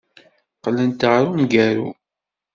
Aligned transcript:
Qqlent 0.57 1.07
ɣer 1.11 1.23
umgaru. 1.31 1.89